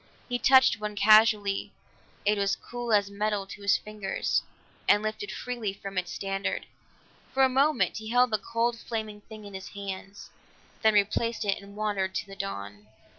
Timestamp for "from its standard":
5.73-6.65